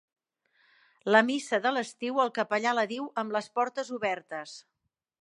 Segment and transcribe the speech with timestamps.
[1.15, 4.61] La missa de l’estiu el capellà la diu amb les portes obertes.